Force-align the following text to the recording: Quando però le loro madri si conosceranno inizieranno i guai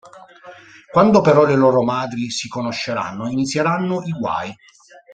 Quando 0.91 1.21
però 1.21 1.45
le 1.45 1.53
loro 1.55 1.83
madri 1.83 2.31
si 2.31 2.47
conosceranno 2.47 3.29
inizieranno 3.29 4.01
i 4.01 4.11
guai 4.13 4.51